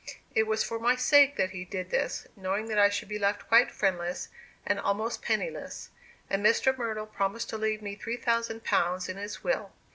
It 0.33 0.47
was 0.47 0.63
for 0.63 0.79
my 0.79 0.95
sake 0.95 1.35
that 1.35 1.51
he 1.51 1.63
did 1.63 1.91
this, 1.91 2.25
knowing 2.35 2.69
that 2.69 2.79
I 2.79 2.89
should 2.89 3.07
be 3.07 3.19
left 3.19 3.47
quite 3.47 3.69
friendless, 3.69 4.29
and 4.65 4.79
almost 4.79 5.21
penniless. 5.21 5.91
And 6.27 6.43
Mr. 6.43 6.75
Myrtle 6.75 7.05
promised 7.05 7.49
to 7.51 7.57
leave 7.59 7.83
me 7.83 7.93
three 7.95 8.17
thousand 8.17 8.63
pounds 8.63 9.07
in 9.09 9.17
his 9.17 9.43
will. 9.43 9.73